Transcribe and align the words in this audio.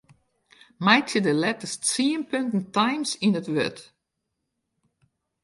Meitsje 0.85 1.19
de 1.25 1.33
letters 1.41 1.75
tsien 1.85 2.21
punten 2.29 2.65
Times 2.75 3.11
yn 3.25 3.37
it 3.39 3.47
wurd. 3.53 3.79